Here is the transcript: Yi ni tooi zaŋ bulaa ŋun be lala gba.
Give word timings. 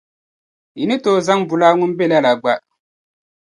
Yi 0.77 0.83
ni 0.87 0.95
tooi 1.03 1.23
zaŋ 1.27 1.39
bulaa 1.47 1.73
ŋun 1.79 1.91
be 1.97 2.05
lala 2.11 2.31
gba. 2.41 2.53